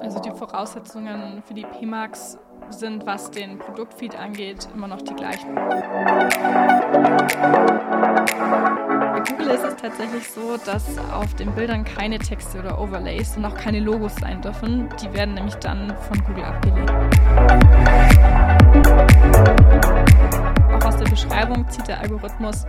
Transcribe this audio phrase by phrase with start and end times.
[0.00, 2.38] Also die Voraussetzungen für die PMAX
[2.70, 5.54] sind, was den Produktfeed angeht, immer noch die gleichen.
[9.12, 13.44] Bei Google ist es tatsächlich so, dass auf den Bildern keine Texte oder Overlays und
[13.44, 14.88] auch keine Logos sein dürfen.
[15.02, 16.92] Die werden nämlich dann von Google abgelehnt.
[20.72, 22.66] Auch aus der Beschreibung zieht der Algorithmus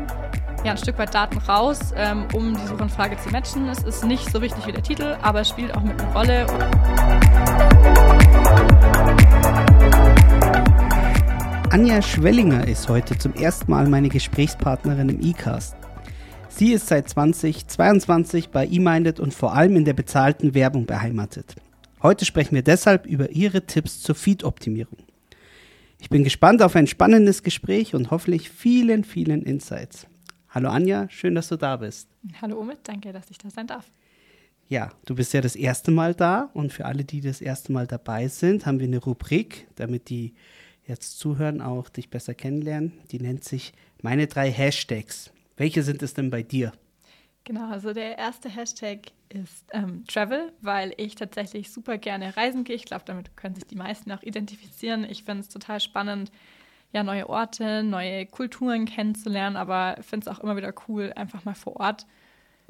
[0.64, 3.68] ja, ein Stück weit Daten raus, ähm, um die Suchanfrage zu matchen.
[3.68, 6.46] Es ist nicht so wichtig wie der Titel, aber es spielt auch mit einer Rolle.
[11.70, 15.76] Anja Schwellinger ist heute zum ersten Mal meine Gesprächspartnerin im eCast.
[16.48, 21.56] Sie ist seit 2022 bei eMinded und vor allem in der bezahlten Werbung beheimatet.
[22.02, 25.00] Heute sprechen wir deshalb über ihre Tipps zur Feed-Optimierung.
[26.00, 30.06] Ich bin gespannt auf ein spannendes Gespräch und hoffentlich vielen, vielen Insights.
[30.54, 32.08] Hallo Anja, schön, dass du da bist.
[32.40, 33.92] Hallo Omid, danke, dass ich da sein darf.
[34.70, 37.88] Ja, du bist ja das erste Mal da und für alle, die das erste Mal
[37.88, 40.36] dabei sind, haben wir eine Rubrik, damit die
[40.86, 42.94] jetzt zuhören, auch dich besser kennenlernen.
[43.10, 45.34] Die nennt sich meine drei Hashtags.
[45.58, 46.72] Welche sind es denn bei dir?
[47.46, 52.76] Genau, also der erste Hashtag ist ähm, Travel, weil ich tatsächlich super gerne reisen gehe.
[52.76, 55.04] Ich glaube, damit können sich die meisten auch identifizieren.
[55.04, 56.32] Ich finde es total spannend,
[56.94, 61.56] ja, neue Orte, neue Kulturen kennenzulernen, aber finde es auch immer wieder cool, einfach mal
[61.56, 62.06] vor Ort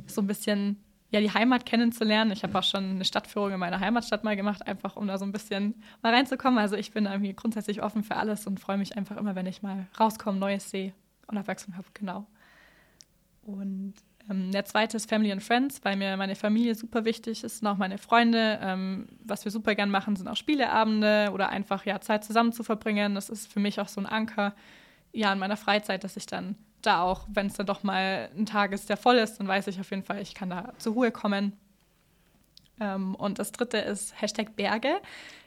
[0.08, 2.32] so ein bisschen ja, die Heimat kennenzulernen.
[2.32, 5.26] Ich habe auch schon eine Stadtführung in meiner Heimatstadt mal gemacht, einfach um da so
[5.26, 6.58] ein bisschen mal reinzukommen.
[6.58, 9.62] Also ich bin irgendwie grundsätzlich offen für alles und freue mich einfach immer, wenn ich
[9.62, 10.94] mal rauskomme, Neues sehe
[11.28, 12.26] und Abwechslung habe, genau.
[13.44, 13.94] Und
[14.30, 17.78] der zweite ist Family and Friends, weil mir meine Familie super wichtig ist und auch
[17.78, 18.60] meine Freunde.
[18.62, 22.64] Ähm, was wir super gern machen, sind auch Spieleabende oder einfach ja Zeit zusammen zu
[22.64, 23.16] verbringen.
[23.16, 24.54] Das ist für mich auch so ein Anker
[25.12, 28.46] ja in meiner Freizeit, dass ich dann da auch, wenn es dann doch mal ein
[28.46, 30.94] Tag ist, der voll ist, dann weiß ich auf jeden Fall, ich kann da zur
[30.94, 31.54] Ruhe kommen.
[32.80, 35.00] Ähm, und das dritte ist Hashtag Berge.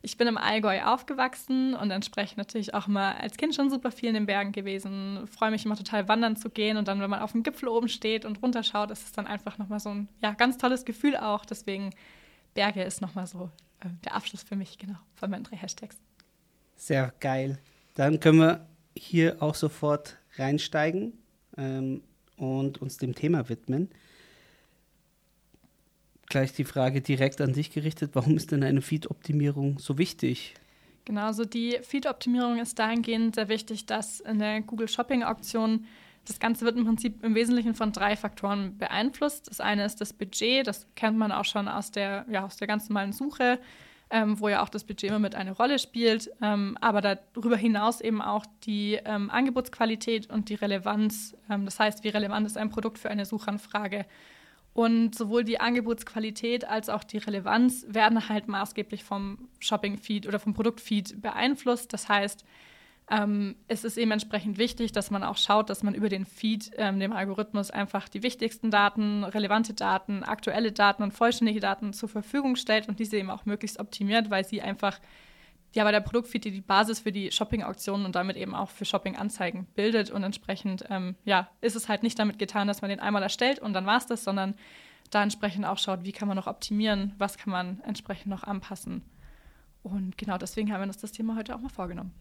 [0.02, 4.08] Ich bin im Allgäu aufgewachsen und entsprechend natürlich auch mal als Kind schon super viel
[4.08, 5.26] in den Bergen gewesen.
[5.26, 7.88] Freue mich immer total wandern zu gehen und dann, wenn man auf dem Gipfel oben
[7.88, 11.44] steht und runterschaut, ist es dann einfach nochmal so ein ja, ganz tolles Gefühl auch.
[11.44, 11.90] Deswegen
[12.54, 13.50] Berge ist nochmal so
[13.80, 15.96] äh, der Abschluss für mich, genau, von meinen drei Hashtags.
[16.76, 17.58] Sehr geil.
[17.94, 18.66] Dann können wir
[18.96, 21.14] hier auch sofort reinsteigen
[21.56, 22.02] ähm,
[22.36, 23.90] und uns dem Thema widmen
[26.36, 28.10] gleich die Frage direkt an dich gerichtet.
[28.12, 30.52] Warum ist denn eine Feed-Optimierung so wichtig?
[31.06, 35.86] Genau, also die Feed-Optimierung ist dahingehend sehr wichtig, dass in der Google Shopping-Auktion
[36.26, 39.48] das Ganze wird im Prinzip im Wesentlichen von drei Faktoren beeinflusst.
[39.48, 42.66] Das eine ist das Budget, das kennt man auch schon aus der, ja, aus der
[42.66, 43.58] ganz normalen Suche,
[44.10, 46.28] ähm, wo ja auch das Budget immer mit eine Rolle spielt.
[46.42, 51.34] Ähm, aber darüber hinaus eben auch die ähm, Angebotsqualität und die Relevanz.
[51.48, 54.04] Ähm, das heißt, wie relevant ist ein Produkt für eine Suchanfrage?
[54.76, 60.52] Und sowohl die Angebotsqualität als auch die Relevanz werden halt maßgeblich vom Shopping-Feed oder vom
[60.52, 61.94] Produkt-Feed beeinflusst.
[61.94, 62.44] Das heißt,
[63.10, 66.72] ähm, es ist eben entsprechend wichtig, dass man auch schaut, dass man über den Feed,
[66.76, 72.10] ähm, dem Algorithmus, einfach die wichtigsten Daten, relevante Daten, aktuelle Daten und vollständige Daten zur
[72.10, 75.00] Verfügung stellt und diese eben auch möglichst optimiert, weil sie einfach
[75.74, 79.66] ja, weil der Produktfeed die Basis für die Shopping-Auktionen und damit eben auch für Shopping-Anzeigen
[79.74, 80.10] bildet.
[80.10, 83.58] Und entsprechend ähm, ja, ist es halt nicht damit getan, dass man den einmal erstellt
[83.58, 84.54] und dann war es das, sondern
[85.10, 89.02] da entsprechend auch schaut, wie kann man noch optimieren, was kann man entsprechend noch anpassen.
[89.82, 92.12] Und genau deswegen haben wir uns das Thema heute auch mal vorgenommen.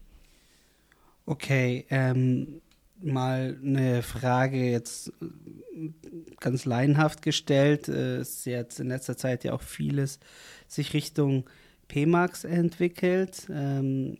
[1.24, 2.60] Okay, ähm,
[3.00, 5.90] mal eine Frage jetzt äh,
[6.38, 7.88] ganz laienhaft gestellt.
[7.88, 10.20] Äh, es ist jetzt in letzter Zeit ja auch vieles
[10.68, 11.48] sich Richtung
[11.88, 13.46] PMAX entwickelt.
[13.50, 14.18] Ähm,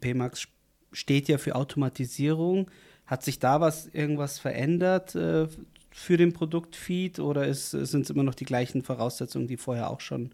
[0.00, 0.48] PMAX
[0.92, 2.70] steht ja für Automatisierung.
[3.06, 5.48] Hat sich da was irgendwas verändert äh,
[5.90, 10.30] für den Produktfeed oder sind es immer noch die gleichen Voraussetzungen, die vorher auch schon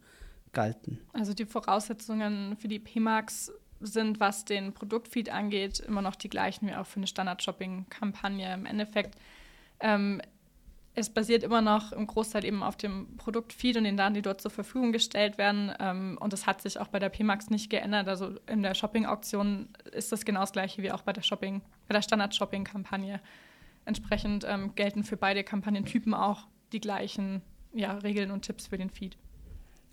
[0.52, 0.98] galten?
[1.12, 6.68] Also die Voraussetzungen für die PMAX sind, was den Produktfeed angeht, immer noch die gleichen
[6.68, 8.54] wie auch für eine Standard-Shopping-Kampagne.
[8.54, 9.16] Im Endeffekt
[9.80, 10.20] ähm,
[10.94, 14.40] es basiert immer noch im Großteil eben auf dem Produktfeed und den Daten, die dort
[14.40, 15.72] zur Verfügung gestellt werden.
[15.78, 18.08] Ähm, und das hat sich auch bei der PMAX nicht geändert.
[18.08, 21.94] Also in der Shopping-Auktion ist das genau das gleiche wie auch bei der Shopping, bei
[21.94, 23.20] der Standard-Shopping-Kampagne.
[23.84, 27.42] Entsprechend ähm, gelten für beide Kampagnentypen auch die gleichen
[27.72, 29.16] ja, Regeln und Tipps für den Feed.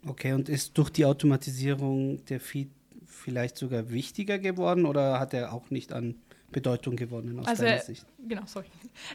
[0.05, 2.69] Okay, und ist durch die Automatisierung der Feed
[3.05, 6.15] vielleicht sogar wichtiger geworden oder hat er auch nicht an
[6.51, 8.05] Bedeutung gewonnen aus also, deiner Sicht?
[8.19, 8.67] Genau, sorry.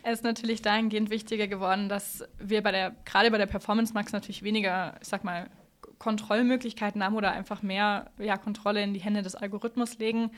[0.02, 4.12] Er ist natürlich dahingehend wichtiger geworden, dass wir bei der, gerade bei der Performance Max
[4.12, 5.48] natürlich weniger, ich sag mal,
[5.98, 10.30] Kontrollmöglichkeiten haben oder einfach mehr ja, Kontrolle in die Hände des Algorithmus legen.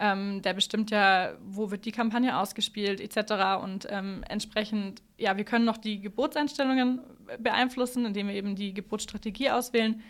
[0.00, 3.60] Ähm, der bestimmt ja, wo wird die Kampagne ausgespielt, etc.
[3.62, 7.00] Und ähm, entsprechend, ja, wir können noch die Geburtseinstellungen
[7.40, 10.00] beeinflussen, indem wir eben die Geburtsstrategie auswählen.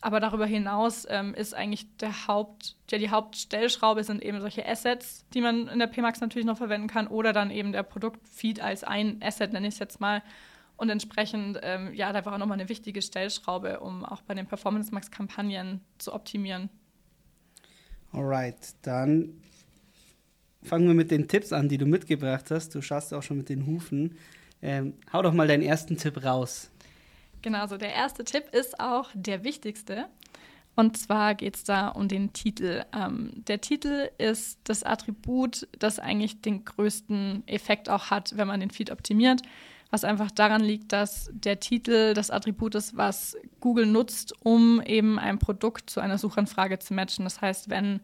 [0.00, 5.24] Aber darüber hinaus ähm, ist eigentlich der Haupt, ja, die Hauptstellschraube sind eben solche Assets,
[5.32, 8.84] die man in der PMAX natürlich noch verwenden kann, oder dann eben der Produktfeed als
[8.84, 10.22] ein Asset, nenne ich es jetzt mal.
[10.76, 14.46] Und entsprechend, ähm, ja, da war auch nochmal eine wichtige Stellschraube, um auch bei den
[14.46, 16.68] Performance Max-Kampagnen zu optimieren.
[18.12, 19.40] Alright, dann
[20.62, 22.74] fangen wir mit den Tipps an, die du mitgebracht hast.
[22.74, 24.16] Du schaust auch schon mit den Hufen.
[24.62, 26.70] Ähm, hau doch mal deinen ersten Tipp raus.
[27.44, 30.06] Genau, also der erste Tipp ist auch der wichtigste.
[30.76, 32.86] Und zwar geht es da um den Titel.
[32.96, 38.60] Ähm, der Titel ist das Attribut, das eigentlich den größten Effekt auch hat, wenn man
[38.60, 39.42] den Feed optimiert.
[39.90, 45.18] Was einfach daran liegt, dass der Titel das Attribut ist, was Google nutzt, um eben
[45.18, 47.24] ein Produkt zu einer Suchanfrage zu matchen.
[47.24, 48.00] Das heißt, wenn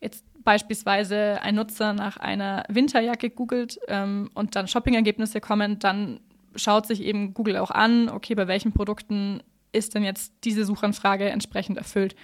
[0.00, 6.20] jetzt beispielsweise ein Nutzer nach einer Winterjacke googelt ähm, und dann Shopping-Ergebnisse kommen, dann
[6.54, 9.42] schaut sich eben Google auch an, okay, bei welchen Produkten
[9.72, 12.14] ist denn jetzt diese Suchanfrage entsprechend erfüllt.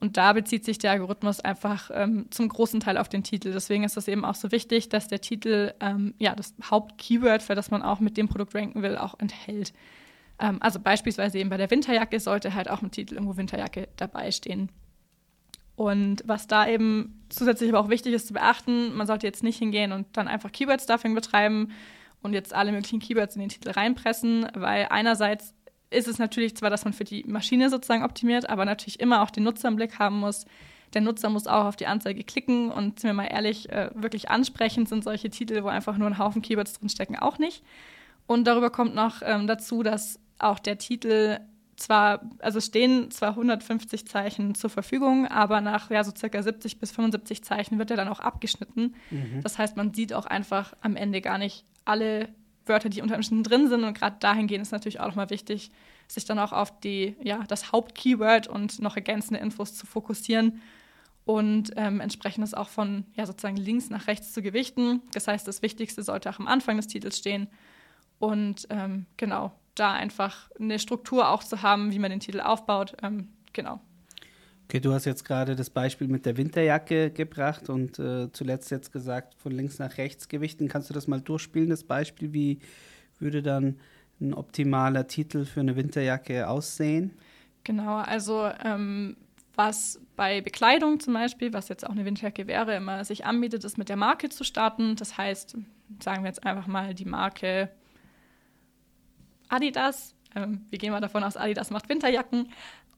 [0.00, 3.52] Und da bezieht sich der Algorithmus einfach ähm, zum großen Teil auf den Titel.
[3.52, 7.54] Deswegen ist es eben auch so wichtig, dass der Titel ähm, ja das Hauptkeyword, für
[7.54, 9.72] das man auch mit dem Produkt ranken will, auch enthält.
[10.40, 14.32] Ähm, also beispielsweise eben bei der Winterjacke sollte halt auch im Titel irgendwo Winterjacke dabei
[14.32, 14.70] stehen.
[15.76, 19.58] Und was da eben zusätzlich aber auch wichtig ist zu beachten, man sollte jetzt nicht
[19.58, 21.72] hingehen und dann einfach Keyword-Stuffing betreiben
[22.22, 25.54] und jetzt alle möglichen Keywords in den Titel reinpressen, weil einerseits
[25.90, 29.30] ist es natürlich zwar, dass man für die Maschine sozusagen optimiert, aber natürlich immer auch
[29.30, 30.46] den Nutzer im Blick haben muss.
[30.94, 34.30] Der Nutzer muss auch auf die Anzeige klicken und sind wir mal ehrlich, äh, wirklich
[34.30, 37.62] ansprechend sind solche Titel, wo einfach nur ein Haufen Keywords drinstecken, auch nicht.
[38.26, 41.38] Und darüber kommt noch ähm, dazu, dass auch der Titel
[41.76, 46.92] zwar, also stehen zwar 150 Zeichen zur Verfügung, aber nach ja, so circa 70 bis
[46.92, 48.94] 75 Zeichen wird er dann auch abgeschnitten.
[49.10, 49.40] Mhm.
[49.42, 52.28] Das heißt, man sieht auch einfach am Ende gar nicht alle
[52.66, 53.84] Wörter, die unter Umständen drin sind.
[53.84, 55.70] Und gerade dahingehend ist natürlich auch nochmal wichtig,
[56.08, 60.60] sich dann auch auf die, ja, das Hauptkeyword und noch ergänzende Infos zu fokussieren
[61.24, 65.02] und ähm, entsprechend es auch von ja, sozusagen links nach rechts zu gewichten.
[65.12, 67.48] Das heißt, das Wichtigste sollte auch am Anfang des Titels stehen.
[68.18, 72.96] Und ähm, genau, da einfach eine Struktur auch zu haben, wie man den Titel aufbaut.
[73.02, 73.80] Ähm, genau.
[74.72, 78.90] Okay, du hast jetzt gerade das Beispiel mit der Winterjacke gebracht und äh, zuletzt jetzt
[78.90, 80.66] gesagt, von links nach rechts gewichten.
[80.68, 82.32] Kannst du das mal durchspielen, das Beispiel?
[82.32, 82.58] Wie
[83.18, 83.78] würde dann
[84.18, 87.10] ein optimaler Titel für eine Winterjacke aussehen?
[87.64, 89.18] Genau, also ähm,
[89.56, 93.76] was bei Bekleidung zum Beispiel, was jetzt auch eine Winterjacke wäre, immer sich anbietet, ist
[93.76, 94.96] mit der Marke zu starten.
[94.96, 95.54] Das heißt,
[96.02, 97.68] sagen wir jetzt einfach mal die Marke
[99.50, 100.14] Adidas.
[100.34, 102.48] Ähm, wir gehen mal davon aus, Adidas macht Winterjacken.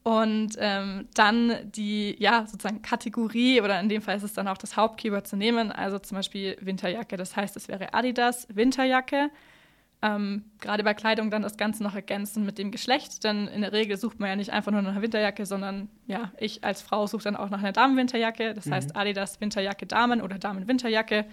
[0.05, 4.59] Und ähm, dann die, ja, sozusagen Kategorie oder in dem Fall ist es dann auch
[4.59, 7.17] das Hauptkeyword zu nehmen, also zum Beispiel Winterjacke.
[7.17, 9.31] Das heißt, es wäre Adidas Winterjacke.
[10.03, 13.73] Ähm, Gerade bei Kleidung dann das Ganze noch ergänzen mit dem Geschlecht, denn in der
[13.73, 17.07] Regel sucht man ja nicht einfach nur nach einer Winterjacke, sondern ja, ich als Frau
[17.07, 18.53] suche dann auch nach einer Damenwinterjacke.
[18.53, 18.75] Das mhm.
[18.75, 21.25] heißt Adidas Winterjacke Damen oder Damenwinterjacke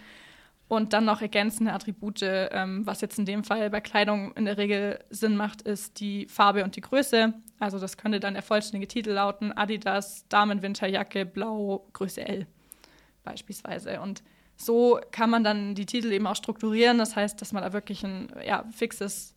[0.71, 4.57] und dann noch ergänzende Attribute, ähm, was jetzt in dem Fall bei Kleidung in der
[4.57, 7.33] Regel Sinn macht, ist die Farbe und die Größe.
[7.59, 12.47] Also das könnte dann der vollständige Titel lauten, Adidas Damenwinterjacke Blau Größe L
[13.25, 13.99] beispielsweise.
[13.99, 14.23] Und
[14.55, 16.99] so kann man dann die Titel eben auch strukturieren.
[16.99, 19.35] Das heißt, dass man da wirklich ein ja, fixes,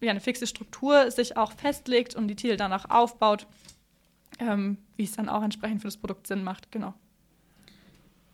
[0.00, 3.48] ja, eine fixe Struktur sich auch festlegt und die Titel danach aufbaut,
[4.38, 6.70] ähm, wie es dann auch entsprechend für das Produkt Sinn macht.
[6.70, 6.94] Genau.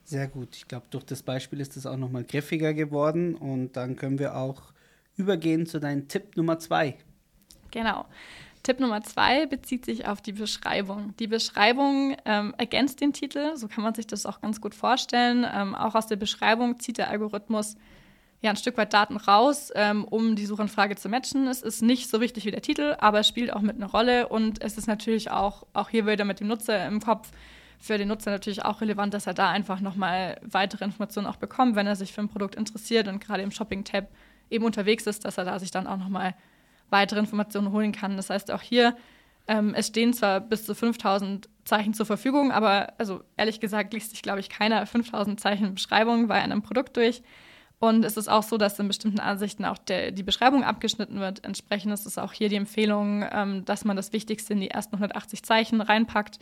[0.06, 0.54] Sehr gut.
[0.54, 4.36] Ich glaube, durch das Beispiel ist es auch nochmal griffiger geworden und dann können wir
[4.36, 4.62] auch
[5.16, 6.94] übergehen zu deinem Tipp Nummer zwei.
[7.72, 8.06] Genau.
[8.62, 11.14] Tipp Nummer zwei bezieht sich auf die Beschreibung.
[11.18, 15.44] Die Beschreibung ähm, ergänzt den Titel, so kann man sich das auch ganz gut vorstellen.
[15.52, 17.75] Ähm, auch aus der Beschreibung zieht der Algorithmus
[18.42, 21.48] ja ein Stück weit Daten raus, ähm, um die Suchanfrage zu matchen.
[21.48, 24.62] Es ist nicht so wichtig wie der Titel, aber spielt auch mit einer Rolle und
[24.62, 27.32] es ist natürlich auch, auch hier wieder mit dem Nutzer im Kopf,
[27.78, 31.76] für den Nutzer natürlich auch relevant, dass er da einfach nochmal weitere Informationen auch bekommt,
[31.76, 34.09] wenn er sich für ein Produkt interessiert und gerade im Shopping-Tab
[34.50, 36.35] eben unterwegs ist, dass er da sich dann auch nochmal
[36.90, 38.16] weitere Informationen holen kann.
[38.16, 38.97] Das heißt, auch hier,
[39.49, 44.11] ähm, es stehen zwar bis zu 5000 Zeichen zur Verfügung, aber also ehrlich gesagt liest
[44.11, 47.23] sich, glaube ich, keiner 5000 Zeichen Beschreibung bei einem Produkt durch.
[47.78, 51.45] Und es ist auch so, dass in bestimmten Ansichten auch der, die Beschreibung abgeschnitten wird.
[51.45, 54.97] Entsprechend ist es auch hier die Empfehlung, ähm, dass man das Wichtigste in die ersten
[54.97, 56.38] 180 Zeichen reinpackt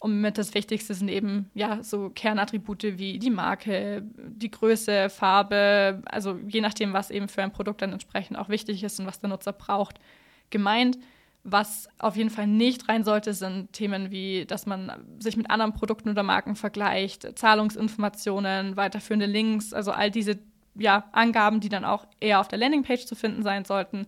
[0.00, 6.02] und mit das Wichtigste sind eben ja so Kernattribute wie die Marke, die Größe, Farbe,
[6.06, 9.20] also je nachdem, was eben für ein Produkt dann entsprechend auch wichtig ist und was
[9.20, 10.00] der Nutzer braucht,
[10.48, 10.98] gemeint.
[11.42, 15.74] Was auf jeden Fall nicht rein sollte, sind Themen wie, dass man sich mit anderen
[15.74, 20.38] Produkten oder Marken vergleicht, Zahlungsinformationen, weiterführende Links, also all diese
[20.76, 24.06] ja, Angaben, die dann auch eher auf der Landingpage zu finden sein sollten.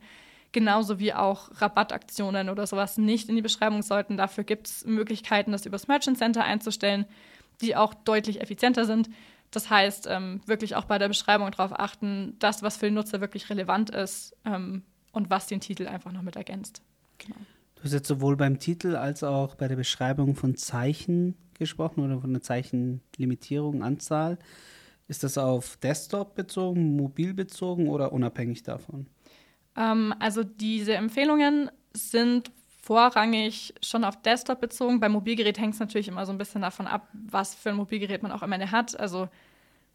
[0.52, 4.18] Genauso wie auch Rabattaktionen oder sowas nicht in die Beschreibung sollten.
[4.18, 7.06] Dafür gibt es Möglichkeiten, das übers Merchant Center einzustellen,
[7.62, 9.08] die auch deutlich effizienter sind.
[9.50, 13.20] Das heißt, ähm, wirklich auch bei der Beschreibung darauf achten, das, was für den Nutzer
[13.20, 14.82] wirklich relevant ist ähm,
[15.12, 16.82] und was den Titel einfach noch mit ergänzt.
[17.18, 17.36] Genau.
[17.76, 22.20] Du hast jetzt sowohl beim Titel als auch bei der Beschreibung von Zeichen gesprochen oder
[22.20, 24.38] von einer Zeichenlimitierung, Anzahl.
[25.08, 29.06] Ist das auf Desktop bezogen, mobil bezogen oder unabhängig davon?
[29.76, 32.50] Ähm, also diese Empfehlungen sind
[32.82, 35.00] vorrangig schon auf Desktop bezogen.
[35.00, 38.22] Beim Mobilgerät hängt es natürlich immer so ein bisschen davon ab, was für ein Mobilgerät
[38.22, 38.98] man auch am Ende hat.
[38.98, 39.28] Also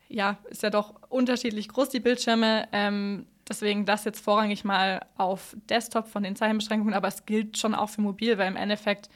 [0.10, 2.68] ja, ist ja doch unterschiedlich groß die Bildschirme.
[2.72, 7.76] Ähm, deswegen das jetzt vorrangig mal auf Desktop von den Zeichenbeschränkungen, aber es gilt schon
[7.76, 9.10] auch für mobil, weil im Endeffekt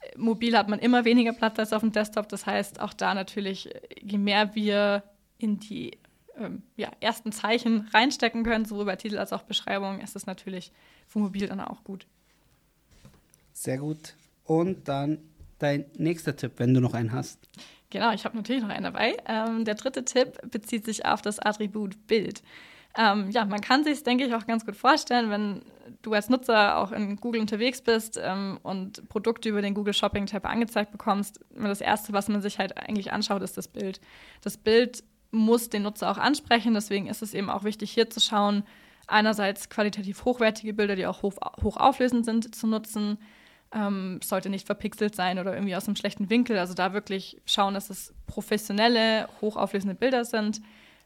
[0.00, 2.28] äh, mobil hat man immer weniger Platz als auf dem Desktop.
[2.28, 3.70] Das heißt, auch da natürlich,
[4.02, 5.04] je mehr wir
[5.38, 5.98] in die
[6.38, 10.72] ähm, ja, ersten Zeichen reinstecken können, sowohl bei Titel als auch Beschreibung, ist es natürlich
[11.06, 12.06] für mobil dann auch gut.
[13.52, 14.14] Sehr gut.
[14.44, 15.18] Und dann
[15.58, 17.38] dein nächster Tipp, wenn du noch einen hast.
[17.90, 19.16] Genau, ich habe natürlich noch einen dabei.
[19.26, 22.42] Ähm, der dritte Tipp bezieht sich auf das Attribut Bild.
[22.96, 25.62] Ähm, ja, man kann sich denke ich, auch ganz gut vorstellen, wenn
[26.02, 30.26] du als Nutzer auch in Google unterwegs bist ähm, und Produkte über den Google Shopping
[30.26, 31.40] Tab angezeigt bekommst.
[31.56, 34.00] Das erste, was man sich halt eigentlich anschaut, ist das Bild.
[34.42, 35.02] Das Bild
[35.34, 36.74] muss den Nutzer auch ansprechen.
[36.74, 38.64] Deswegen ist es eben auch wichtig, hier zu schauen,
[39.06, 43.18] einerseits qualitativ hochwertige Bilder, die auch hoch, hoch auflösend sind, zu nutzen.
[43.72, 46.58] Ähm, sollte nicht verpixelt sein oder irgendwie aus einem schlechten Winkel.
[46.58, 50.60] Also da wirklich schauen, dass es professionelle, hochauflösende Bilder sind.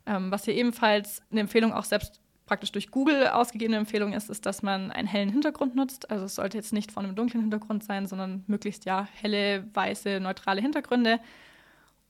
[0.06, 4.46] Ähm, was hier ebenfalls eine Empfehlung auch selbst praktisch durch Google ausgegebene Empfehlung ist, ist,
[4.46, 6.10] dass man einen hellen Hintergrund nutzt.
[6.10, 10.18] Also es sollte jetzt nicht von einem dunklen Hintergrund sein, sondern möglichst ja helle, weiße,
[10.20, 11.20] neutrale Hintergründe.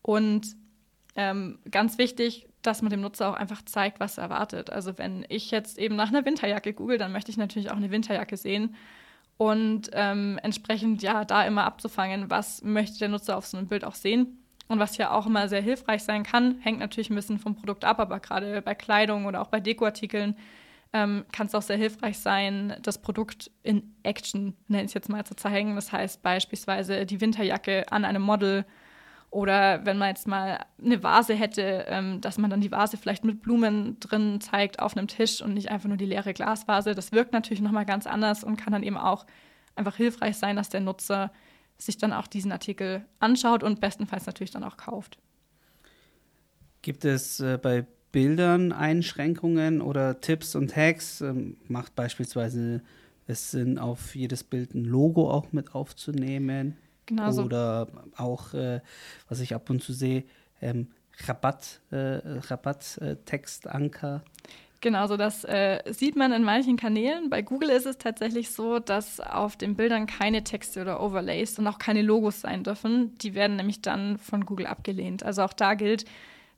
[0.01, 0.57] Und
[1.19, 4.71] ähm, ganz wichtig, dass man dem Nutzer auch einfach zeigt, was er erwartet.
[4.71, 7.91] Also wenn ich jetzt eben nach einer Winterjacke google, dann möchte ich natürlich auch eine
[7.91, 8.77] Winterjacke sehen
[9.37, 13.85] und ähm, entsprechend ja da immer abzufangen, was möchte der Nutzer auf so einem Bild
[13.85, 14.45] auch sehen.
[14.69, 17.85] Und was ja auch immer sehr hilfreich sein kann, hängt natürlich ein bisschen vom Produkt
[17.85, 20.37] ab, aber gerade bei Kleidung oder auch bei Dekoartikeln
[20.93, 25.09] ähm, kann es auch sehr hilfreich sein, das Produkt in Action, nenne ich es jetzt
[25.09, 25.75] mal, zu zeigen.
[25.75, 28.65] Das heißt beispielsweise die Winterjacke an einem Model
[29.31, 33.25] oder wenn man jetzt mal eine Vase hätte, ähm, dass man dann die Vase vielleicht
[33.25, 36.95] mit Blumen drin zeigt auf einem Tisch und nicht einfach nur die leere Glasvase.
[36.95, 39.27] Das wirkt natürlich nochmal ganz anders und kann dann eben auch
[39.77, 41.31] einfach hilfreich sein, dass der Nutzer
[41.77, 45.19] sich dann auch diesen Artikel anschaut und bestenfalls natürlich dann auch kauft.
[46.83, 51.21] Gibt es äh, bei Bildern Einschränkungen oder Tipps und Hacks?
[51.21, 52.83] Ähm, macht beispielsweise
[53.27, 56.79] es Sinn, auf jedes Bild ein Logo auch mit aufzunehmen?
[57.09, 57.45] Genau so.
[57.45, 58.81] Oder auch, äh,
[59.29, 60.25] was ich ab und zu sehe,
[60.61, 60.89] ähm,
[61.27, 64.17] Rabatt, äh, Rabatt-Textanker.
[64.17, 64.51] Äh,
[64.81, 67.31] genau, so das äh, sieht man in manchen Kanälen.
[67.31, 71.67] Bei Google ist es tatsächlich so, dass auf den Bildern keine Texte oder Overlays und
[71.67, 73.17] auch keine Logos sein dürfen.
[73.19, 75.23] Die werden nämlich dann von Google abgelehnt.
[75.23, 76.05] Also auch da gilt,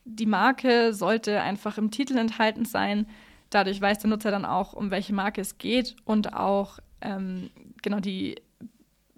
[0.05, 3.07] die Marke sollte einfach im Titel enthalten sein.
[3.51, 7.51] Dadurch weiß der Nutzer dann auch, um welche Marke es geht und auch ähm,
[7.83, 8.37] genau die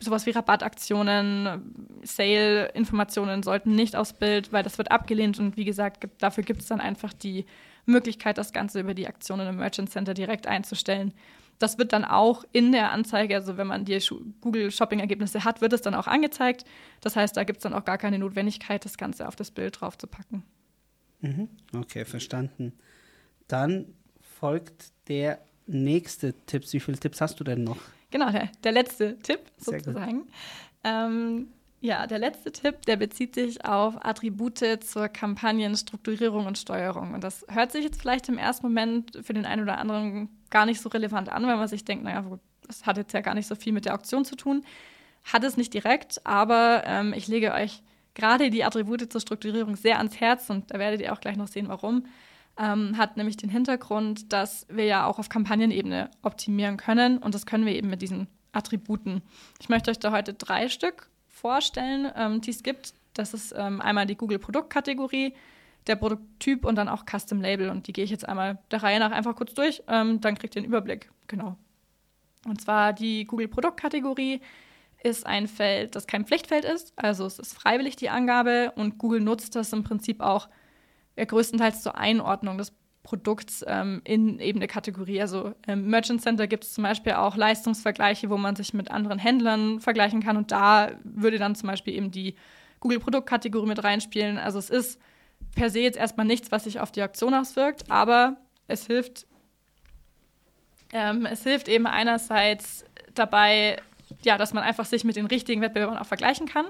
[0.04, 6.00] sowas wie Rabattaktionen, Sale-Informationen sollten nicht aufs Bild, weil das wird abgelehnt und wie gesagt,
[6.00, 7.47] gibt, dafür gibt es dann einfach die
[7.87, 11.12] Möglichkeit, das Ganze über die Aktionen im Merchant Center direkt einzustellen.
[11.59, 13.99] Das wird dann auch in der Anzeige, also wenn man die
[14.40, 16.64] Google Shopping-Ergebnisse hat, wird es dann auch angezeigt.
[17.00, 19.80] Das heißt, da gibt es dann auch gar keine Notwendigkeit, das Ganze auf das Bild
[19.80, 20.42] drauf zu packen.
[21.21, 21.49] Mhm.
[21.76, 22.73] Okay, verstanden.
[23.47, 26.64] Dann folgt der nächste Tipp.
[26.73, 27.78] Wie viele Tipps hast du denn noch?
[28.12, 30.28] Genau, der, der letzte Tipp sozusagen.
[30.85, 31.49] Ähm,
[31.81, 37.14] ja, der letzte Tipp, der bezieht sich auf Attribute zur Kampagnenstrukturierung und Steuerung.
[37.14, 40.64] Und das hört sich jetzt vielleicht im ersten Moment für den einen oder anderen gar
[40.64, 42.25] nicht so relevant an, weil man sich denkt, naja,
[42.69, 44.64] das hat jetzt ja gar nicht so viel mit der Auktion zu tun.
[45.25, 47.83] Hat es nicht direkt, aber ähm, ich lege euch
[48.14, 51.49] gerade die Attribute zur Strukturierung sehr ans Herz und da werdet ihr auch gleich noch
[51.49, 52.04] sehen, warum
[52.59, 57.47] ähm, hat nämlich den Hintergrund, dass wir ja auch auf Kampagnenebene optimieren können und das
[57.47, 59.23] können wir eben mit diesen Attributen.
[59.61, 62.94] Ich möchte euch da heute drei Stück vorstellen, ähm, die es gibt.
[63.14, 65.35] Das ist ähm, einmal die Google Produktkategorie,
[65.87, 67.71] der Produkttyp und dann auch Custom Label.
[67.71, 70.54] Und die gehe ich jetzt einmal der Reihe nach einfach kurz durch, ähm, dann kriegt
[70.54, 71.11] ihr einen Überblick.
[71.26, 71.56] Genau.
[72.47, 74.40] Und zwar die Google Produktkategorie
[75.02, 76.92] ist ein Feld, das kein Pflichtfeld ist.
[76.97, 80.49] Also es ist freiwillig die Angabe und Google nutzt das im Prinzip auch
[81.16, 85.21] ja, größtenteils zur Einordnung des Produkts ähm, in eben eine Kategorie.
[85.21, 89.19] Also im Merchant Center gibt es zum Beispiel auch Leistungsvergleiche, wo man sich mit anderen
[89.19, 90.37] Händlern vergleichen kann.
[90.37, 92.37] Und da würde dann zum Beispiel eben die
[92.81, 94.38] Google-Produktkategorie mit reinspielen.
[94.38, 95.00] Also es ist
[95.54, 98.37] per se jetzt erstmal nichts, was sich auf die Aktion auswirkt, aber
[98.69, 99.26] es hilft,
[100.92, 103.81] ähm, es hilft eben einerseits dabei,
[104.23, 106.66] ja, dass man einfach sich mit den richtigen Wettbewerbern auch vergleichen kann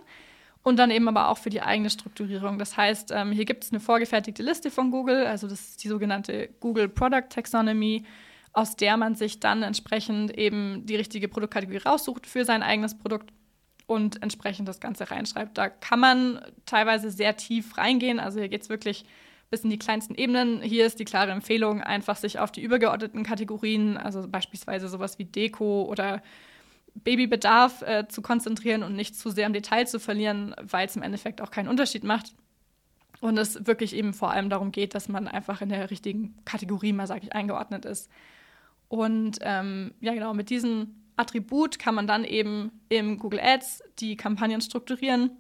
[0.62, 2.58] und dann eben aber auch für die eigene Strukturierung.
[2.58, 5.88] Das heißt, ähm, hier gibt es eine vorgefertigte Liste von Google, also das ist die
[5.88, 8.04] sogenannte Google Product Taxonomy,
[8.52, 13.32] aus der man sich dann entsprechend eben die richtige Produktkategorie raussucht für sein eigenes Produkt
[13.86, 15.58] und entsprechend das Ganze reinschreibt.
[15.58, 19.04] Da kann man teilweise sehr tief reingehen, also hier geht es wirklich
[19.50, 20.62] bis in die kleinsten Ebenen.
[20.62, 25.26] Hier ist die klare Empfehlung, einfach sich auf die übergeordneten Kategorien, also beispielsweise sowas wie
[25.26, 26.22] Deko oder
[26.94, 31.02] Babybedarf äh, zu konzentrieren und nicht zu sehr im Detail zu verlieren, weil es im
[31.02, 32.34] Endeffekt auch keinen Unterschied macht.
[33.20, 36.92] Und es wirklich eben vor allem darum geht, dass man einfach in der richtigen Kategorie
[36.92, 38.10] mal, sage ich, eingeordnet ist.
[38.88, 44.16] Und ähm, ja, genau, mit diesem Attribut kann man dann eben im Google Ads die
[44.16, 45.30] Kampagnen strukturieren.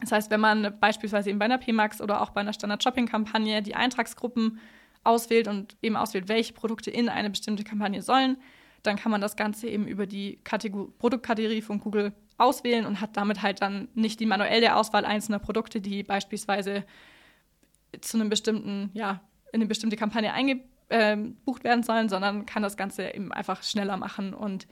[0.00, 3.74] Das heißt, wenn man beispielsweise eben bei einer PMAX oder auch bei einer Standard-Shopping-Kampagne die
[3.74, 4.58] Eintragsgruppen
[5.04, 8.36] auswählt und eben auswählt, welche Produkte in eine bestimmte Kampagne sollen,
[8.82, 13.16] dann kann man das Ganze eben über die Kategor Produktkategorie von Google auswählen und hat
[13.16, 16.84] damit halt dann nicht die manuelle Auswahl einzelner Produkte, die beispielsweise
[18.00, 19.20] zu einem bestimmten, ja,
[19.52, 23.96] in eine bestimmte Kampagne eingebucht ähm, werden sollen, sondern kann das Ganze eben einfach schneller
[23.96, 24.34] machen.
[24.34, 24.66] Und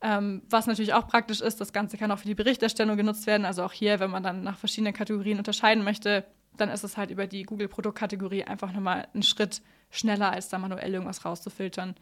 [0.00, 3.44] ähm, was natürlich auch praktisch ist, das Ganze kann auch für die Berichterstellung genutzt werden.
[3.44, 6.24] Also auch hier, wenn man dann nach verschiedenen Kategorien unterscheiden möchte,
[6.56, 10.92] dann ist es halt über die Google-Produktkategorie einfach nochmal einen Schritt schneller, als da manuell
[10.94, 11.94] irgendwas rauszufiltern.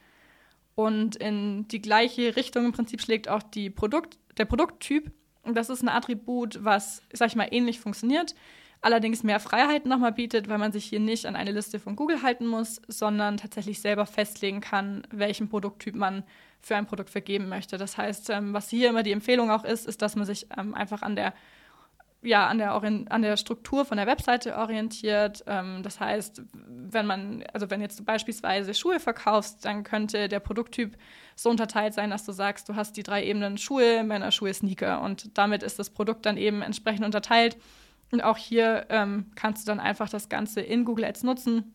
[0.74, 5.12] Und in die gleiche Richtung im Prinzip schlägt auch die Produkt, der Produkttyp.
[5.42, 8.34] Und das ist ein Attribut, was, sag ich mal, ähnlich funktioniert,
[8.80, 12.22] allerdings mehr Freiheiten nochmal bietet, weil man sich hier nicht an eine Liste von Google
[12.22, 16.24] halten muss, sondern tatsächlich selber festlegen kann, welchen Produkttyp man
[16.60, 17.76] für ein Produkt vergeben möchte.
[17.76, 20.74] Das heißt, ähm, was hier immer die Empfehlung auch ist, ist, dass man sich ähm,
[20.74, 21.34] einfach an der
[22.24, 25.44] ja, an der, an der Struktur von der Webseite orientiert.
[25.46, 30.40] Ähm, das heißt, wenn man, also wenn jetzt du beispielsweise Schuhe verkaufst, dann könnte der
[30.40, 30.96] Produkttyp
[31.36, 35.36] so unterteilt sein, dass du sagst, du hast die drei Ebenen Schuhe, Männerschuhe, Sneaker und
[35.36, 37.56] damit ist das Produkt dann eben entsprechend unterteilt.
[38.10, 41.74] Und auch hier ähm, kannst du dann einfach das Ganze in Google Ads nutzen,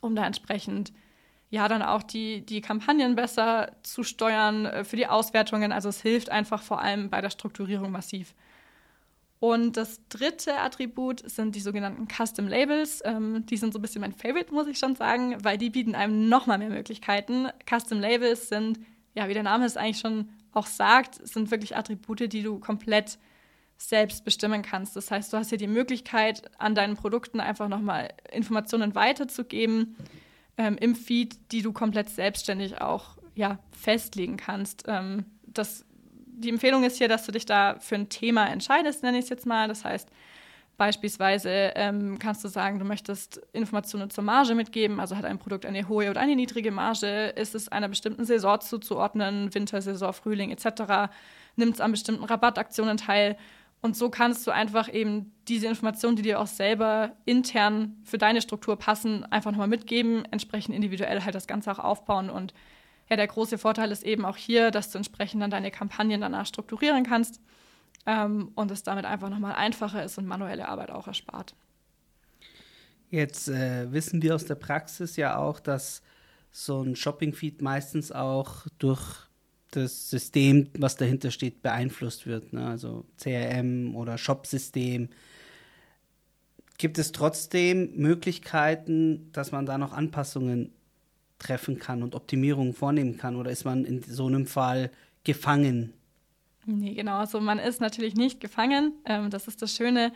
[0.00, 0.92] um da entsprechend
[1.50, 5.72] ja dann auch die, die Kampagnen besser zu steuern äh, für die Auswertungen.
[5.72, 8.34] Also es hilft einfach vor allem bei der Strukturierung massiv.
[9.46, 13.00] Und das dritte Attribut sind die sogenannten Custom Labels.
[13.04, 15.94] Ähm, die sind so ein bisschen mein Favorite, muss ich schon sagen, weil die bieten
[15.94, 17.46] einem nochmal mehr Möglichkeiten.
[17.64, 18.80] Custom Labels sind,
[19.14, 23.20] ja, wie der Name es eigentlich schon auch sagt, sind wirklich Attribute, die du komplett
[23.76, 24.96] selbst bestimmen kannst.
[24.96, 29.94] Das heißt, du hast hier die Möglichkeit, an deinen Produkten einfach nochmal Informationen weiterzugeben
[30.56, 34.86] ähm, im Feed, die du komplett selbstständig auch ja, festlegen kannst.
[34.88, 35.85] Ähm, das
[36.36, 39.30] die Empfehlung ist hier, dass du dich da für ein Thema entscheidest, nenne ich es
[39.30, 39.68] jetzt mal.
[39.68, 40.08] Das heißt,
[40.76, 45.64] beispielsweise ähm, kannst du sagen, du möchtest Informationen zur Marge mitgeben, also hat ein Produkt
[45.64, 51.10] eine hohe oder eine niedrige Marge, ist es einer bestimmten Saison zuzuordnen, Wintersaison, Frühling etc.,
[51.56, 53.36] nimmt es an bestimmten Rabattaktionen teil.
[53.80, 58.42] Und so kannst du einfach eben diese Informationen, die dir auch selber intern für deine
[58.42, 62.52] Struktur passen, einfach nochmal mitgeben, entsprechend individuell halt das Ganze auch aufbauen und
[63.08, 66.46] ja, der große Vorteil ist eben auch hier, dass du entsprechend dann deine Kampagnen danach
[66.46, 67.40] strukturieren kannst
[68.04, 71.54] ähm, und es damit einfach nochmal einfacher ist und manuelle Arbeit auch erspart.
[73.10, 76.02] Jetzt äh, wissen wir aus der Praxis ja auch, dass
[76.50, 79.26] so ein Shopping-Feed meistens auch durch
[79.70, 82.52] das System, was dahinter steht, beeinflusst wird.
[82.52, 82.66] Ne?
[82.66, 85.08] Also CRM oder Shop-System.
[86.78, 90.72] Gibt es trotzdem Möglichkeiten, dass man da noch Anpassungen
[91.38, 93.36] treffen kann und Optimierungen vornehmen kann?
[93.36, 94.90] Oder ist man in so einem Fall
[95.24, 95.92] gefangen?
[96.66, 97.18] Nee, genau.
[97.18, 98.92] Also man ist natürlich nicht gefangen.
[99.04, 100.12] Ähm, das ist das Schöne.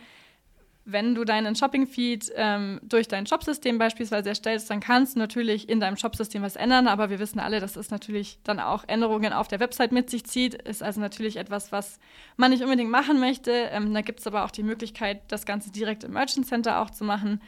[0.83, 5.79] Wenn du deinen Shopping-Feed ähm, durch dein Shopsystem beispielsweise erstellst, dann kannst du natürlich in
[5.79, 9.47] deinem Shopsystem was ändern, aber wir wissen alle, dass es natürlich dann auch Änderungen auf
[9.47, 10.55] der Website mit sich zieht.
[10.55, 11.99] Ist also natürlich etwas, was
[12.35, 13.51] man nicht unbedingt machen möchte.
[13.51, 16.89] Ähm, da gibt es aber auch die Möglichkeit, das Ganze direkt im Merchant Center auch
[16.89, 17.41] zu machen.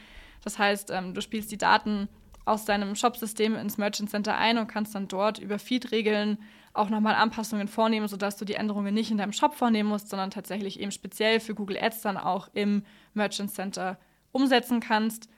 [0.43, 2.07] Das heißt, ähm, du spielst die Daten
[2.45, 6.37] aus deinem Shop-System ins Merchant Center ein und kannst dann dort über Feed-Regeln
[6.73, 10.31] auch nochmal Anpassungen vornehmen, sodass du die Änderungen nicht in deinem Shop vornehmen musst, sondern
[10.31, 13.97] tatsächlich eben speziell für Google Ads dann auch im Merchant Center
[14.31, 15.29] umsetzen kannst.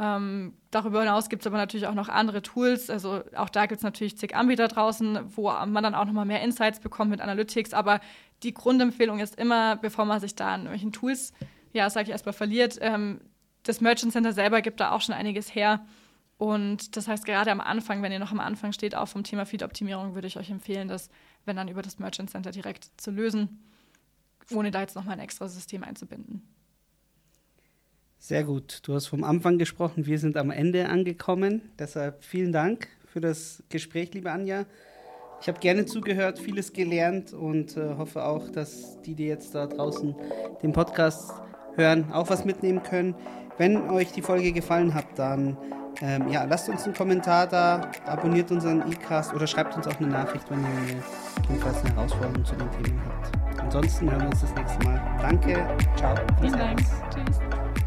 [0.00, 2.90] Ähm, darüber hinaus gibt es aber natürlich auch noch andere Tools.
[2.90, 6.42] Also auch da gibt es natürlich zig Anbieter draußen, wo man dann auch nochmal mehr
[6.42, 7.72] Insights bekommt mit Analytics.
[7.72, 8.00] Aber
[8.42, 11.32] die Grundempfehlung ist immer, bevor man sich da an irgendwelchen Tools,
[11.72, 13.20] ja, sag ich erstmal, verliert, ähm,
[13.62, 15.84] das Merchant Center selber gibt da auch schon einiges her
[16.40, 19.44] Und das heißt, gerade am Anfang, wenn ihr noch am Anfang steht, auch vom Thema
[19.44, 21.10] Feed-Optimierung, würde ich euch empfehlen, das,
[21.44, 23.62] wenn dann über das Merchant Center direkt zu lösen,
[24.50, 26.40] ohne da jetzt nochmal ein extra System einzubinden.
[28.18, 28.78] Sehr gut.
[28.84, 30.06] Du hast vom Anfang gesprochen.
[30.06, 31.60] Wir sind am Ende angekommen.
[31.78, 34.64] Deshalb vielen Dank für das Gespräch, liebe Anja.
[35.42, 39.66] Ich habe gerne zugehört, vieles gelernt und äh, hoffe auch, dass die, die jetzt da
[39.66, 40.14] draußen
[40.62, 41.32] den Podcast
[41.76, 43.14] hören, auch was mitnehmen können.
[43.58, 45.58] Wenn euch die Folge gefallen hat, dann
[46.02, 50.08] ähm, ja, lasst uns einen Kommentar da, abonniert unseren e-Cast oder schreibt uns auch eine
[50.08, 51.02] Nachricht, wenn ihr
[51.48, 53.60] jedenfalls eine Herausforderung zu den Themen habt.
[53.60, 55.00] Ansonsten hören wir uns das nächste Mal.
[55.20, 56.14] Danke, ciao.
[56.40, 56.80] Vielen Dank.
[57.14, 57.79] Tschüss.